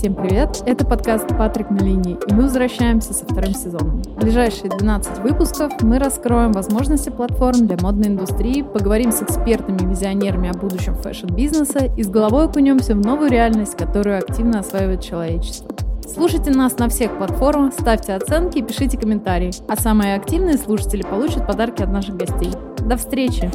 [0.00, 0.62] Всем привет!
[0.64, 4.02] Это подкаст «Патрик на линии», и мы возвращаемся со вторым сезоном.
[4.02, 9.84] В ближайшие 12 выпусков мы раскроем возможности платформ для модной индустрии, поговорим с экспертами и
[9.84, 15.76] визионерами о будущем фэшн-бизнеса и с головой окунемся в новую реальность, которую активно осваивает человечество.
[16.08, 19.50] Слушайте нас на всех платформах, ставьте оценки и пишите комментарии.
[19.68, 22.52] А самые активные слушатели получат подарки от наших гостей.
[22.78, 23.50] До встречи!